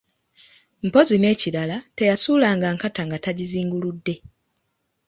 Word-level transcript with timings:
Mpozzi 0.85 1.15
n'ekirala, 1.19 1.77
teyasuulanga 1.97 2.67
nkata 2.75 3.01
nga 3.07 3.17
tagizinguludde. 3.25 4.15